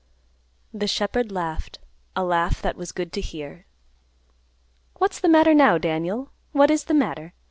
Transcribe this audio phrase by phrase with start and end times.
[0.73, 1.77] The shepherd laughed,
[2.15, 3.67] a laugh that was good to hear.
[4.95, 6.31] "What's the matter now, Daniel?
[6.53, 7.35] What is the matter?